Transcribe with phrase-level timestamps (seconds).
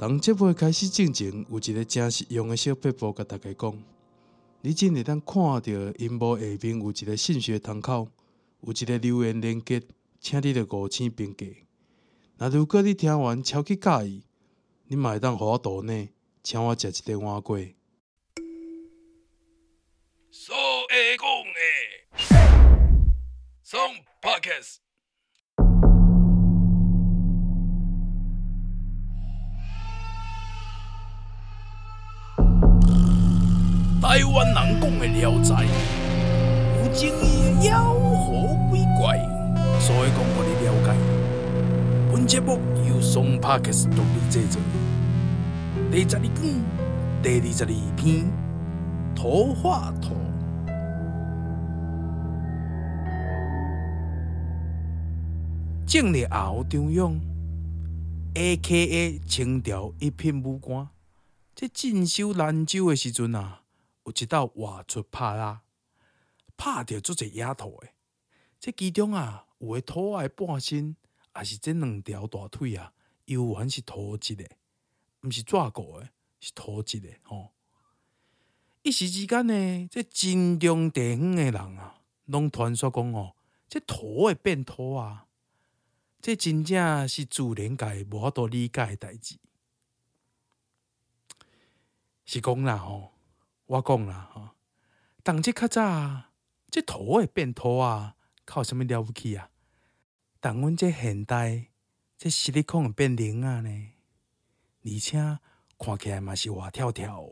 [0.00, 3.82] 当节目开始进前，有一个真实用的小撇步，甲大家讲：
[4.62, 5.60] 你真会当看到
[5.98, 8.08] 萤幕下面有一个信息窗口，
[8.62, 9.82] 有一个留言连接，
[10.18, 11.46] 请你着五星评价。
[12.38, 14.22] 那如果你听完超级介意，
[14.86, 16.08] 你嘛会当互我抖内，
[16.42, 17.74] 请我食一点碗粿。
[20.30, 20.56] 所
[20.88, 23.12] 会讲的，
[23.62, 23.78] 从
[24.22, 24.76] Podcast。
[34.10, 35.54] 台湾人讲的《聊斋》，
[36.78, 39.16] 有争议的妖狐鬼怪，
[39.78, 40.92] 所以讲互你了解。
[42.12, 44.60] 本节目由双 Podcast 独立制作。
[45.92, 46.60] 第十二卷，
[47.22, 48.26] 第二十二篇，
[49.14, 50.16] 图画图。
[55.86, 57.14] 正日后中央
[58.34, 59.20] ，A.K.A.
[59.20, 60.88] 清朝一品武官，
[61.54, 63.58] 在镇守兰州的时阵啊。
[64.04, 65.62] 有一道外出拍拉，
[66.56, 67.94] 拍着足侪野兔诶。
[68.58, 70.96] 这其中啊，有诶兔仔半身，
[71.36, 72.92] 也是这两条大腿啊，
[73.26, 74.56] 又原是土质诶，
[75.22, 77.52] 毋是抓过诶，是土质诶吼。
[78.82, 83.34] 一时之间呢，这真中地方诶人啊，拢传说讲哦，
[83.68, 85.26] 这兔会变兔啊，
[86.22, 89.36] 这真正是自然界无法度理解诶代志，
[92.24, 93.12] 是讲啦吼。
[93.70, 94.48] 我讲啦，吼，
[95.22, 96.24] 当这较早，
[96.72, 99.48] 即土会变土啊，靠什么了不起啊？
[100.40, 101.68] 但阮这现代，
[102.18, 103.92] 这实力可能变灵啊呢，
[104.82, 105.38] 而且
[105.78, 107.24] 看起来嘛是活跳跳，